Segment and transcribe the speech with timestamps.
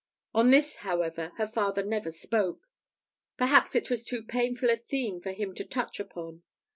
[0.33, 2.63] On this, however, her father never spoke;
[3.37, 6.41] perhaps it was too painful a theme for him to touch upon.